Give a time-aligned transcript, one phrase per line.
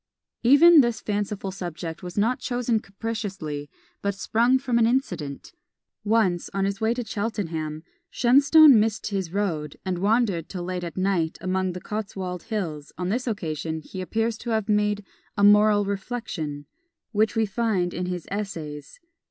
[0.41, 3.69] Even this fanciful subject was not chosen capriciously,
[4.01, 5.53] but sprung from an incident.
[6.03, 10.97] Once, on his way to Cheltenham, Shenstone missed his road, and wandered till late at
[10.97, 15.05] night among the Cotswold Hills on this occasion he appears to have made
[15.37, 16.65] a moral reflection,
[17.11, 18.99] which we find in his "Essays."